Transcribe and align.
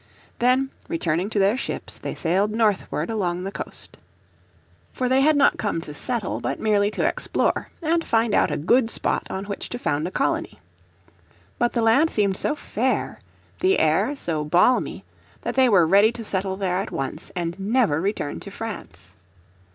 Then 0.39 0.71
returning 0.87 1.29
to 1.29 1.37
their 1.37 1.55
ships 1.55 1.99
they 1.99 2.15
sailed 2.15 2.49
northward 2.49 3.11
along 3.11 3.43
the 3.43 3.51
coast, 3.51 3.97
For 4.91 5.07
they 5.07 5.21
had 5.21 5.35
not 5.35 5.57
come 5.59 5.79
to 5.81 5.93
settle, 5.93 6.39
but 6.39 6.59
merely 6.59 6.89
to 6.89 7.05
explore, 7.05 7.69
and 7.83 8.03
find 8.03 8.33
out 8.33 8.49
a 8.49 8.57
good 8.57 8.89
spot 8.89 9.27
on 9.29 9.45
which 9.45 9.69
to 9.69 9.77
found 9.77 10.07
a 10.07 10.09
colony. 10.09 10.57
But 11.59 11.73
the 11.73 11.83
land 11.83 12.09
seemed 12.09 12.35
so 12.35 12.55
fair, 12.55 13.19
the 13.59 13.77
air 13.77 14.15
so 14.15 14.43
balmy, 14.43 15.05
that 15.43 15.53
they 15.53 15.69
were 15.69 15.85
ready 15.85 16.11
to 16.13 16.25
settle 16.25 16.57
there 16.57 16.77
at 16.77 16.89
once, 16.89 17.31
and 17.35 17.59
never 17.59 18.01
return 18.01 18.39
to 18.39 18.49
France. 18.49 19.15